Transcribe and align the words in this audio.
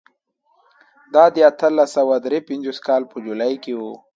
دا 1.13 1.25
د 1.35 1.37
اتلس 1.49 1.89
سوه 1.97 2.15
درې 2.25 2.39
پنځوس 2.49 2.77
کال 2.87 3.01
په 3.11 3.17
جولای 3.25 3.53
کې 3.63 3.73
و. 3.79 3.81